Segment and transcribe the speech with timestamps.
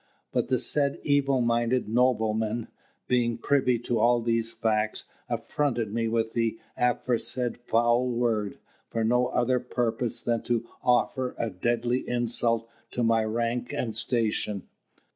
[0.31, 2.69] But the said evil minded nobleman,
[3.07, 8.57] being privy to all these facts, affronted me with the aforesaid foul word,
[8.89, 14.63] for no other purpose than to offer a deadly insult to my rank and station.